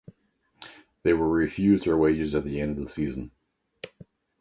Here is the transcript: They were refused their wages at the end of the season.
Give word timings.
They 1.03 1.13
were 1.13 1.29
refused 1.29 1.85
their 1.85 1.95
wages 1.95 2.33
at 2.33 2.43
the 2.43 2.59
end 2.59 2.71
of 2.79 2.83
the 2.85 2.89
season. 2.89 3.29